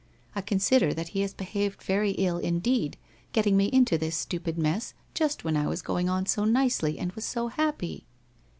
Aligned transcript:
I 0.35 0.41
consider 0.41 0.95
that 0.95 1.09
he 1.09 1.21
has 1.21 1.31
behaved 1.35 1.83
very 1.83 2.13
ill 2.13 2.39
indeed, 2.39 2.97
getting 3.33 3.55
me 3.55 3.65
into 3.65 3.99
this 3.99 4.17
stupid 4.17 4.57
mess, 4.57 4.95
just 5.13 5.43
when 5.43 5.55
I 5.55 5.67
was 5.67 5.83
going 5.83 6.09
on 6.09 6.25
so 6.25 6.43
nicely 6.43 6.97
and 6.97 7.11
was 7.11 7.23
so 7.23 7.49
happy 7.49 8.07